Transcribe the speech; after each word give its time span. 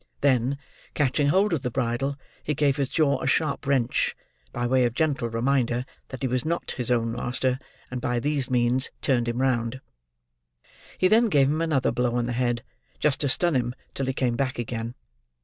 Then, 0.21 0.57
catching 0.95 1.27
hold 1.27 1.53
of 1.53 1.61
the 1.61 1.69
bridle, 1.69 2.17
he 2.43 2.55
gave 2.55 2.77
his 2.77 2.89
jaw 2.89 3.21
a 3.21 3.27
sharp 3.27 3.67
wrench, 3.67 4.15
by 4.51 4.65
way 4.65 4.83
of 4.85 4.95
gentle 4.95 5.29
reminder 5.29 5.85
that 6.07 6.23
he 6.23 6.27
was 6.27 6.43
not 6.43 6.71
his 6.71 6.89
own 6.89 7.11
master; 7.11 7.59
and 7.91 8.01
by 8.01 8.19
these 8.19 8.49
means 8.49 8.89
turned 9.03 9.27
him 9.27 9.39
round. 9.43 9.79
He 10.97 11.07
then 11.07 11.29
gave 11.29 11.49
him 11.49 11.61
another 11.61 11.91
blow 11.91 12.15
on 12.15 12.25
the 12.25 12.33
head, 12.33 12.63
just 12.99 13.21
to 13.21 13.29
stun 13.29 13.55
him 13.55 13.75
till 13.93 14.07
he 14.07 14.13
came 14.13 14.35
back 14.35 14.57
again. 14.57 14.95